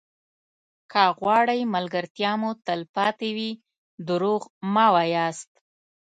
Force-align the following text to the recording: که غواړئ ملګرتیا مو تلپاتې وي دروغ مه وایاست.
که 0.91 1.03
غواړئ 1.19 1.59
ملګرتیا 1.75 2.31
مو 2.39 2.51
تلپاتې 2.65 3.29
وي 3.37 3.51
دروغ 4.07 4.41
مه 4.73 4.87
وایاست. 4.95 5.51